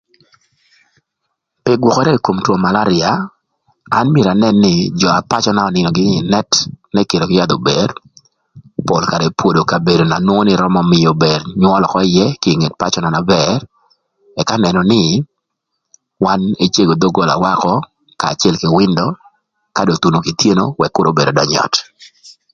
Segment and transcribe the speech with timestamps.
[1.63, 3.09] Pï gwökërë kï kom two malaria
[3.97, 6.49] an myero anën nï jö pacöna önïnö gïnï ï net
[6.93, 7.55] n'ëkïrö kï yath
[8.87, 10.17] pol karë epwodo kabedo na
[10.83, 11.03] mïögï
[11.61, 11.85] nywöl
[12.43, 13.57] gïnï ökö ïë na bër,
[14.41, 15.01] ëka nënö nï
[16.23, 17.73] wan ecego dhogolawa ökö
[18.19, 19.05] kanya acël kï windo
[19.75, 21.75] ka dong othuno kothyeno ëk kür öbër ödöny ï öt.